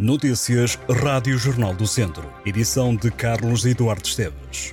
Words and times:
Notícias 0.00 0.78
Rádio 1.02 1.36
Jornal 1.36 1.74
do 1.74 1.84
Centro. 1.84 2.32
Edição 2.46 2.94
de 2.94 3.10
Carlos 3.10 3.66
Eduardo 3.66 4.06
Esteves. 4.06 4.72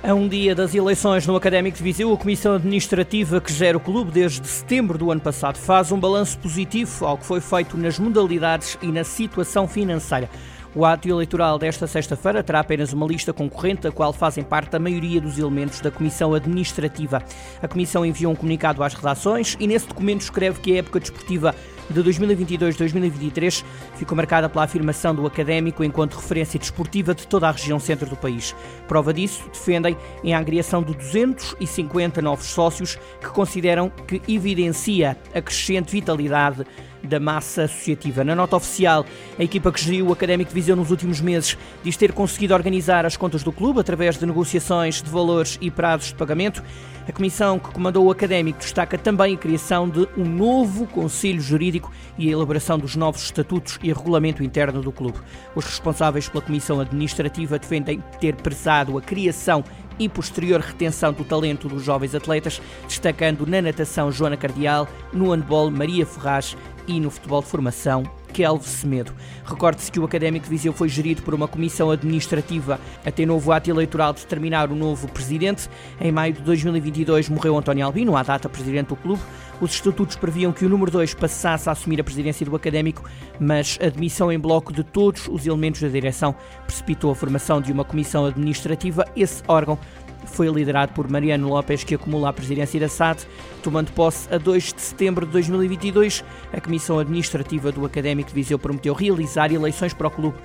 A 0.00 0.14
um 0.14 0.28
dia 0.28 0.54
das 0.54 0.72
eleições 0.72 1.26
no 1.26 1.34
Académico 1.34 1.76
de 1.76 1.82
Viseu, 1.82 2.12
a 2.12 2.16
Comissão 2.16 2.54
Administrativa 2.54 3.40
que 3.40 3.52
gera 3.52 3.76
o 3.76 3.80
clube 3.80 4.12
desde 4.12 4.46
setembro 4.46 4.96
do 4.96 5.10
ano 5.10 5.20
passado 5.20 5.58
faz 5.58 5.90
um 5.90 5.98
balanço 5.98 6.38
positivo 6.38 7.04
ao 7.04 7.18
que 7.18 7.26
foi 7.26 7.40
feito 7.40 7.76
nas 7.76 7.98
modalidades 7.98 8.78
e 8.80 8.86
na 8.86 9.02
situação 9.02 9.66
financeira. 9.66 10.30
O 10.76 10.84
ato 10.84 11.08
eleitoral 11.08 11.56
desta 11.56 11.86
sexta-feira 11.86 12.42
terá 12.42 12.58
apenas 12.58 12.92
uma 12.92 13.06
lista 13.06 13.32
concorrente, 13.32 13.82
da 13.82 13.92
qual 13.92 14.12
fazem 14.12 14.42
parte 14.42 14.74
a 14.74 14.78
maioria 14.80 15.20
dos 15.20 15.38
elementos 15.38 15.80
da 15.80 15.88
Comissão 15.88 16.34
Administrativa. 16.34 17.22
A 17.62 17.68
Comissão 17.68 18.04
enviou 18.04 18.32
um 18.32 18.34
comunicado 18.34 18.82
às 18.82 18.92
redações 18.92 19.56
e 19.60 19.68
nesse 19.68 19.86
documento 19.86 20.22
escreve 20.22 20.58
que 20.58 20.74
a 20.74 20.78
época 20.78 20.98
desportiva 20.98 21.54
de 21.88 22.02
2022-2023 22.02 23.62
ficou 23.94 24.16
marcada 24.16 24.48
pela 24.48 24.64
afirmação 24.64 25.14
do 25.14 25.24
académico 25.24 25.84
enquanto 25.84 26.14
referência 26.14 26.58
desportiva 26.58 27.14
de 27.14 27.24
toda 27.24 27.48
a 27.48 27.52
região 27.52 27.78
centro 27.78 28.10
do 28.10 28.16
país. 28.16 28.52
Prova 28.88 29.14
disso 29.14 29.44
defendem 29.52 29.96
em 30.24 30.34
agregação 30.34 30.82
de 30.82 30.92
250 30.94 32.20
novos 32.20 32.46
sócios 32.46 32.98
que 33.20 33.28
consideram 33.28 33.90
que 34.08 34.20
evidencia 34.26 35.16
a 35.32 35.40
crescente 35.40 35.92
vitalidade 35.92 36.64
da 37.04 37.20
massa 37.20 37.64
associativa. 37.64 38.24
Na 38.24 38.34
nota 38.34 38.56
oficial, 38.56 39.04
a 39.38 39.42
equipa 39.42 39.70
que 39.70 39.80
geriu 39.80 40.08
o 40.08 40.12
Académico 40.12 40.48
de 40.48 40.54
Viseu 40.54 40.74
nos 40.76 40.90
últimos 40.90 41.20
meses 41.20 41.56
diz 41.82 41.96
ter 41.96 42.12
conseguido 42.12 42.54
organizar 42.54 43.04
as 43.06 43.16
contas 43.16 43.42
do 43.42 43.52
clube 43.52 43.80
através 43.80 44.18
de 44.18 44.26
negociações 44.26 45.02
de 45.02 45.10
valores 45.10 45.58
e 45.60 45.70
prazos 45.70 46.08
de 46.08 46.14
pagamento. 46.14 46.62
A 47.06 47.12
comissão 47.12 47.58
que 47.58 47.70
comandou 47.70 48.06
o 48.06 48.10
Académico 48.10 48.58
destaca 48.58 48.96
também 48.96 49.34
a 49.34 49.38
criação 49.38 49.88
de 49.88 50.08
um 50.16 50.24
novo 50.24 50.86
Conselho 50.86 51.40
Jurídico 51.40 51.92
e 52.16 52.28
a 52.28 52.32
elaboração 52.32 52.78
dos 52.78 52.96
novos 52.96 53.22
estatutos 53.22 53.78
e 53.82 53.92
regulamento 53.92 54.42
interno 54.42 54.80
do 54.80 54.90
clube. 54.90 55.18
Os 55.54 55.66
responsáveis 55.66 56.30
pela 56.30 56.42
comissão 56.42 56.80
administrativa 56.80 57.58
defendem 57.58 58.02
ter 58.18 58.34
prezado 58.36 58.96
a 58.96 59.02
criação 59.02 59.62
e 59.98 60.08
posterior 60.08 60.60
retenção 60.60 61.12
do 61.12 61.24
talento 61.24 61.68
dos 61.68 61.82
jovens 61.84 62.14
atletas, 62.14 62.60
destacando 62.86 63.46
na 63.46 63.62
natação 63.62 64.10
Joana 64.10 64.36
Cardial, 64.36 64.88
no 65.12 65.30
handball 65.30 65.70
Maria 65.70 66.06
Ferraz 66.06 66.56
e 66.86 67.00
no 67.00 67.10
futebol 67.10 67.42
de 67.42 67.48
formação 67.48 68.04
Kelvin 68.32 68.64
Semedo. 68.64 69.12
Recorde-se 69.44 69.90
que 69.92 70.00
o 70.00 70.04
Académico 70.04 70.44
de 70.44 70.50
Viseu 70.50 70.72
foi 70.72 70.88
gerido 70.88 71.22
por 71.22 71.34
uma 71.34 71.46
comissão 71.46 71.90
administrativa 71.90 72.80
até 73.06 73.24
novo 73.24 73.52
ato 73.52 73.70
eleitoral 73.70 74.12
de 74.12 74.20
determinar 74.20 74.70
o 74.70 74.74
novo 74.74 75.08
presidente. 75.08 75.70
Em 76.00 76.10
maio 76.10 76.32
de 76.32 76.42
2022 76.42 77.28
morreu 77.28 77.56
António 77.56 77.86
Albino, 77.86 78.16
à 78.16 78.22
data 78.22 78.48
presidente 78.48 78.88
do 78.88 78.96
clube. 78.96 79.22
Os 79.60 79.72
estatutos 79.72 80.16
previam 80.16 80.52
que 80.52 80.66
o 80.66 80.68
número 80.68 80.90
2 80.90 81.14
passasse 81.14 81.68
a 81.68 81.72
assumir 81.72 82.00
a 82.00 82.04
presidência 82.04 82.44
do 82.44 82.56
Académico, 82.56 83.08
mas 83.38 83.78
a 83.80 83.88
demissão 83.88 84.32
em 84.32 84.38
bloco 84.38 84.72
de 84.72 84.82
todos 84.82 85.28
os 85.28 85.46
elementos 85.46 85.80
da 85.80 85.88
direção 85.88 86.34
precipitou 86.66 87.12
a 87.12 87.14
formação 87.14 87.60
de 87.60 87.72
uma 87.72 87.84
comissão 87.84 88.26
administrativa. 88.26 89.06
Esse 89.14 89.44
órgão 89.46 89.78
foi 90.26 90.48
liderado 90.48 90.92
por 90.92 91.10
Mariano 91.10 91.48
Lopes, 91.48 91.84
que 91.84 91.94
acumula 91.94 92.28
a 92.28 92.32
presidência 92.32 92.78
da 92.80 92.88
SAD, 92.88 93.26
tomando 93.62 93.92
posse 93.92 94.32
a 94.32 94.38
2 94.38 94.72
de 94.72 94.80
setembro 94.80 95.26
de 95.26 95.32
2022. 95.32 96.24
A 96.52 96.60
Comissão 96.60 96.98
Administrativa 96.98 97.70
do 97.70 97.84
Académico 97.84 98.28
de 98.28 98.34
Viseu 98.34 98.58
prometeu 98.58 98.94
realizar 98.94 99.52
eleições 99.52 99.94
para 99.94 100.08
o 100.08 100.10
clube 100.10 100.36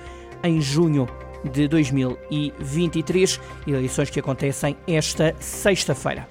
em 0.42 0.60
junho 0.60 1.08
de 1.52 1.68
2023, 1.68 3.40
eleições 3.66 4.10
que 4.10 4.20
acontecem 4.20 4.76
esta 4.86 5.34
sexta-feira. 5.38 6.28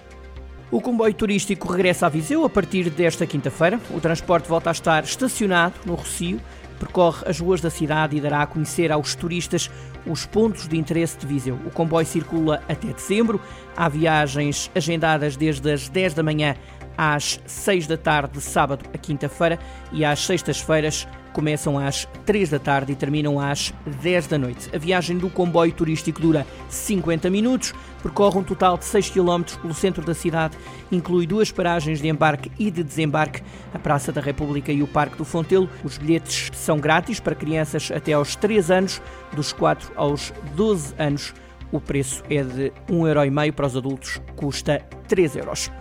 O 0.72 0.80
comboio 0.80 1.14
turístico 1.16 1.72
regressa 1.72 2.06
a 2.06 2.10
Viseu 2.10 2.46
a 2.46 2.50
partir 2.50 2.92
desta 2.92 3.26
quinta-feira. 3.26 3.80
O 3.90 4.00
transporte 4.00 4.48
volta 4.48 4.70
a 4.70 4.72
estar 4.72 5.04
estacionado 5.04 5.74
no 5.84 5.96
Rocio 5.96 6.40
percorre 6.80 7.28
as 7.28 7.40
ruas 7.40 7.62
da 7.62 7.70
cidade 7.70 8.16
e 8.16 8.22
dará 8.22 8.42
a 8.42 8.48
conhecer 8.48 8.92
aos 8.92 9.14
turistas 9.14 9.70
os 10.06 10.26
pontos 10.26 10.68
de 10.68 10.78
interesse 10.78 11.18
de 11.18 11.28
Viseu. 11.28 11.60
O 11.66 11.70
comboio 11.70 12.06
circula 12.06 12.64
até 12.68 12.88
dezembro. 12.88 13.40
Há 13.76 13.90
viagens 13.90 14.72
agendadas 14.74 15.36
desde 15.36 15.72
as 15.72 15.90
10 15.90 16.14
da 16.14 16.24
manhã 16.24 16.56
às 16.98 17.40
6 17.46 17.88
da 17.88 17.98
tarde 17.98 18.34
de 18.34 18.42
sábado 18.42 18.86
a 18.94 18.98
quinta-feira 18.98 19.60
e 19.92 20.04
às 20.04 20.26
sextas-feiras 20.26 21.08
começam 21.34 21.78
às 21.78 22.08
3 22.26 22.50
da 22.50 22.60
tarde 22.60 22.92
e 22.92 22.96
terminam 22.96 23.40
às 23.40 23.74
10 24.02 24.28
da 24.28 24.38
noite. 24.38 24.70
A 24.74 24.78
viagem 24.78 25.18
do 25.18 25.30
comboio 25.30 25.72
turístico 25.72 26.22
dura 26.22 26.46
50 26.70 27.30
minutos, 27.30 27.74
percorre 28.02 28.40
um 28.40 28.44
total 28.44 28.78
de 28.78 28.86
6 28.86 29.10
km 29.10 29.44
pelo 29.62 29.74
centro 29.74 30.04
da 30.04 30.14
cidade, 30.14 30.58
inclui 30.92 31.26
duas 31.26 31.52
paragens 31.52 32.02
de 32.02 32.08
embarque 32.08 32.52
e 32.58 32.70
de 32.72 32.84
desembarque, 32.84 33.42
a 33.74 33.80
Praça 33.80 34.12
da 34.12 34.22
República 34.22 34.72
e 34.72 34.82
o 34.82 34.88
Parque 34.88 35.18
do 35.18 35.26
Fontelo. 35.26 35.70
Os 35.84 35.98
bilhetes 35.98 36.50
são 36.54 36.80
grátis 36.80 37.20
para 37.20 37.36
crianças 37.36 37.92
até 37.92 38.14
aos 38.14 38.36
3 38.36 38.72
anos, 38.72 39.02
dos 39.34 39.54
4 39.54 39.92
aos 39.96 40.34
12 40.56 40.96
anos. 40.98 41.34
O 41.72 41.80
preço 41.80 42.24
é 42.30 42.42
de 42.44 42.74
1,5€ 42.90 43.52
para 43.52 43.68
os 43.68 43.78
adultos, 43.78 44.20
custa 44.36 44.80
3 45.08 45.36
euros. 45.36 45.72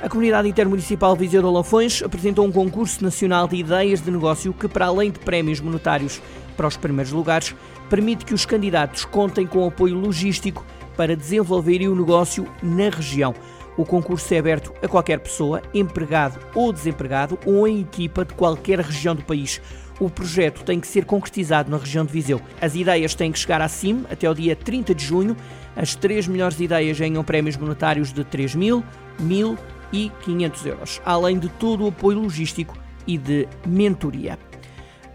A 0.00 0.08
comunidade 0.08 0.48
intermunicipal 0.48 1.16
Viseu 1.16 1.42
de 1.42 1.48
Lafões 1.48 2.04
apresentou 2.04 2.46
um 2.46 2.52
concurso 2.52 3.02
nacional 3.02 3.48
de 3.48 3.56
ideias 3.56 4.00
de 4.00 4.12
negócio 4.12 4.54
que, 4.54 4.68
para 4.68 4.86
além 4.86 5.10
de 5.10 5.18
prémios 5.18 5.60
monetários 5.60 6.22
para 6.56 6.68
os 6.68 6.76
primeiros 6.76 7.12
lugares, 7.12 7.52
permite 7.90 8.24
que 8.24 8.32
os 8.32 8.46
candidatos 8.46 9.04
contem 9.04 9.44
com 9.44 9.66
apoio 9.66 9.96
logístico 9.96 10.64
para 10.96 11.16
desenvolverem 11.16 11.88
o 11.88 11.96
negócio 11.96 12.46
na 12.62 12.90
região. 12.90 13.34
O 13.76 13.84
concurso 13.84 14.32
é 14.32 14.38
aberto 14.38 14.72
a 14.80 14.86
qualquer 14.86 15.18
pessoa, 15.18 15.62
empregado 15.74 16.38
ou 16.54 16.72
desempregado, 16.72 17.36
ou 17.44 17.66
em 17.66 17.80
equipa 17.80 18.24
de 18.24 18.34
qualquer 18.34 18.78
região 18.78 19.16
do 19.16 19.24
país. 19.24 19.60
O 19.98 20.08
projeto 20.08 20.62
tem 20.62 20.78
que 20.78 20.86
ser 20.86 21.06
concretizado 21.06 21.72
na 21.72 21.76
região 21.76 22.04
de 22.04 22.12
Viseu. 22.12 22.40
As 22.60 22.76
ideias 22.76 23.16
têm 23.16 23.32
que 23.32 23.38
chegar 23.38 23.60
acima 23.60 24.02
até 24.08 24.30
o 24.30 24.34
dia 24.34 24.54
30 24.54 24.94
de 24.94 25.04
junho. 25.04 25.36
As 25.74 25.96
três 25.96 26.28
melhores 26.28 26.60
ideias 26.60 27.00
ganham 27.00 27.24
prémios 27.24 27.56
monetários 27.56 28.12
de 28.12 28.22
3 28.22 28.54
mil, 28.54 28.84
1000 29.18 29.58
e 29.92 30.10
500 30.22 30.66
euros, 30.66 31.02
além 31.04 31.38
de 31.38 31.48
todo 31.48 31.84
o 31.84 31.88
apoio 31.88 32.20
logístico 32.20 32.76
e 33.06 33.16
de 33.16 33.48
mentoria. 33.66 34.38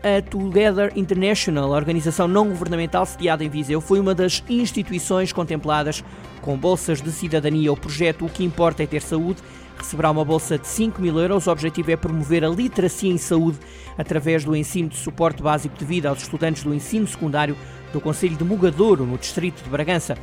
A 0.04 0.22
Together 0.22 0.92
International, 0.98 1.74
a 1.74 1.78
organização 1.78 2.28
não 2.28 2.50
governamental 2.50 3.06
sediada 3.06 3.44
em 3.44 3.50
Viseu, 3.50 3.80
foi 3.80 4.02
uma 4.02 4.14
das 4.14 4.44
instituições 4.50 5.32
contempladas 5.32 6.04
com 6.42 6.58
bolsas 6.58 7.02
de 7.02 7.10
cidadania. 7.10 7.72
O 7.72 7.78
projeto 7.78 8.26
O 8.26 8.30
que 8.30 8.44
importa 8.44 8.84
é 8.84 8.86
ter 8.86 9.02
saúde 9.02 9.42
receberá 9.78 10.12
uma 10.12 10.26
bolsa 10.26 10.58
de 10.58 10.68
5 10.68 11.02
mil 11.02 11.18
euros. 11.18 11.48
O 11.48 11.52
objetivo 11.52 11.92
é 11.92 11.96
promover 11.96 12.44
a 12.44 12.50
literacia 12.50 13.12
em 13.12 13.18
saúde 13.18 13.60
através 13.98 14.44
do 14.44 14.56
ensino 14.56 14.90
de 14.90 14.98
suporte 14.98 15.42
básico 15.42 15.78
de 15.78 15.86
vida 15.86 16.10
aos 16.10 16.22
estudantes 16.22 16.64
do 16.64 16.74
ensino 16.74 17.08
secundário 17.08 17.56
do 17.94 18.02
Conselho 18.02 18.36
de 18.36 18.44
Mugadouro, 18.44 19.06
no 19.06 19.18
distrito 19.18 19.64
de 19.64 19.70
Bragança. 19.70 20.18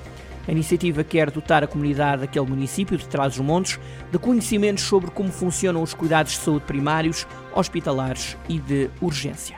A 0.48 0.52
iniciativa 0.52 1.04
quer 1.04 1.30
dotar 1.30 1.62
a 1.62 1.66
comunidade 1.66 2.22
daquele 2.22 2.46
município 2.46 2.96
de 2.96 3.06
Trás-os-Montes 3.08 3.78
de 4.10 4.18
conhecimentos 4.18 4.84
sobre 4.84 5.10
como 5.10 5.30
funcionam 5.30 5.82
os 5.82 5.94
cuidados 5.94 6.32
de 6.32 6.38
saúde 6.38 6.64
primários, 6.64 7.26
hospitalares 7.54 8.36
e 8.48 8.58
de 8.58 8.90
urgência. 9.00 9.56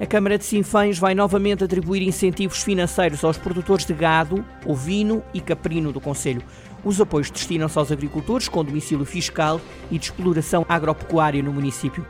A 0.00 0.06
Câmara 0.06 0.38
de 0.38 0.44
Sinfãs 0.44 0.96
vai 0.96 1.12
novamente 1.12 1.64
atribuir 1.64 2.02
incentivos 2.02 2.62
financeiros 2.62 3.24
aos 3.24 3.36
produtores 3.36 3.84
de 3.84 3.92
gado, 3.92 4.44
ovino 4.64 5.24
e 5.34 5.40
caprino 5.40 5.90
do 5.92 6.00
Conselho. 6.00 6.40
Os 6.84 7.00
apoios 7.00 7.30
destinam-se 7.30 7.76
aos 7.76 7.90
agricultores 7.90 8.48
com 8.48 8.64
domicílio 8.64 9.04
fiscal 9.04 9.60
e 9.90 9.98
de 9.98 10.04
exploração 10.04 10.64
agropecuária 10.68 11.42
no 11.42 11.52
município. 11.52 12.06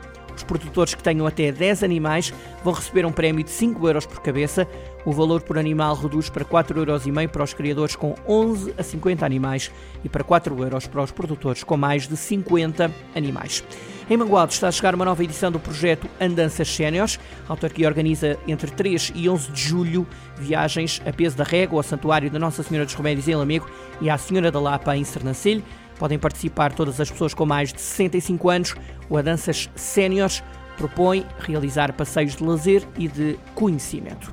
Produtores 0.49 0.95
que 0.95 1.03
tenham 1.03 1.27
até 1.27 1.51
10 1.51 1.83
animais 1.83 2.33
vão 2.63 2.73
receber 2.73 3.05
um 3.05 3.11
prémio 3.11 3.43
de 3.43 3.51
5 3.51 3.87
euros 3.87 4.07
por 4.07 4.19
cabeça. 4.19 4.67
O 5.05 5.11
valor 5.11 5.43
por 5.43 5.59
animal 5.59 5.93
reduz 5.93 6.27
para 6.27 6.43
4,5 6.43 6.75
euros 6.75 7.31
para 7.31 7.43
os 7.43 7.53
criadores 7.53 7.95
com 7.95 8.15
11 8.27 8.73
a 8.75 8.81
50 8.81 9.23
animais 9.23 9.71
e 10.03 10.09
para 10.09 10.23
4 10.23 10.57
euros 10.63 10.87
para 10.87 11.03
os 11.03 11.11
produtores 11.11 11.63
com 11.63 11.77
mais 11.77 12.07
de 12.07 12.17
50 12.17 12.91
animais. 13.15 13.63
Em 14.09 14.17
Mangualde 14.17 14.53
está 14.53 14.69
a 14.69 14.71
chegar 14.71 14.95
uma 14.95 15.05
nova 15.05 15.23
edição 15.23 15.51
do 15.51 15.59
projeto 15.59 16.09
Andanças 16.19 16.67
Séniores. 16.67 17.19
A 17.47 17.53
autarquia 17.53 17.87
organiza 17.87 18.35
entre 18.47 18.71
3 18.71 19.11
e 19.13 19.29
11 19.29 19.51
de 19.51 19.61
julho 19.61 20.07
viagens 20.35 20.99
a 21.05 21.13
peso 21.13 21.37
da 21.37 21.43
régua 21.43 21.77
ao 21.77 21.83
Santuário 21.83 22.31
da 22.31 22.39
Nossa 22.39 22.63
Senhora 22.63 22.85
dos 22.85 22.95
Remédios 22.95 23.27
em 23.27 23.35
Lamego 23.35 23.69
e 24.01 24.09
à 24.09 24.17
Senhora 24.17 24.49
da 24.49 24.59
Lapa 24.59 24.97
em 24.97 25.03
Sernancelho. 25.03 25.63
Podem 25.99 26.17
participar 26.17 26.73
todas 26.73 26.99
as 26.99 27.11
pessoas 27.11 27.33
com 27.33 27.45
mais 27.45 27.71
de 27.71 27.81
65 27.81 28.49
anos. 28.49 28.75
O 29.09 29.17
Adanças 29.17 29.69
Séniores 29.75 30.41
propõe 30.77 31.25
realizar 31.39 31.91
passeios 31.93 32.37
de 32.37 32.43
lazer 32.43 32.87
e 32.97 33.07
de 33.07 33.37
conhecimento. 33.53 34.31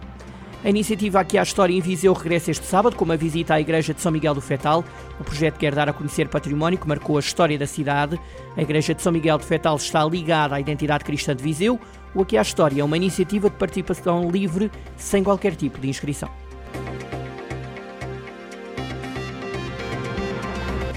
A 0.64 0.70
iniciativa 0.70 1.20
Aqui 1.20 1.36
à 1.38 1.42
História 1.42 1.74
em 1.74 1.80
Viseu 1.80 2.12
regressa 2.12 2.50
este 2.50 2.64
sábado 2.66 2.96
com 2.96 3.04
uma 3.04 3.16
visita 3.16 3.54
à 3.54 3.60
Igreja 3.60 3.92
de 3.92 4.00
São 4.00 4.10
Miguel 4.10 4.34
do 4.34 4.40
Fetal. 4.40 4.84
O 5.20 5.24
projeto 5.24 5.58
quer 5.58 5.74
dar 5.74 5.88
a 5.88 5.92
conhecer 5.92 6.28
património 6.28 6.78
que 6.78 6.88
marcou 6.88 7.16
a 7.16 7.20
história 7.20 7.58
da 7.58 7.66
cidade. 7.66 8.18
A 8.56 8.62
Igreja 8.62 8.94
de 8.94 9.02
São 9.02 9.12
Miguel 9.12 9.38
do 9.38 9.44
Fetal 9.44 9.76
está 9.76 10.04
ligada 10.04 10.54
à 10.54 10.60
identidade 10.60 11.04
cristã 11.04 11.36
de 11.36 11.42
Viseu. 11.42 11.78
O 12.14 12.22
Aqui 12.22 12.38
à 12.38 12.42
História 12.42 12.80
é 12.80 12.84
uma 12.84 12.96
iniciativa 12.96 13.50
de 13.50 13.56
participação 13.56 14.30
livre, 14.30 14.70
sem 14.96 15.22
qualquer 15.22 15.54
tipo 15.54 15.78
de 15.78 15.88
inscrição. 15.88 16.45